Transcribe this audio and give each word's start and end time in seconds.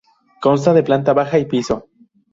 Consta 0.41 0.73
de 0.73 0.81
planta 0.81 1.13
baja 1.13 1.37
y 1.37 1.45
piso. 1.45 1.87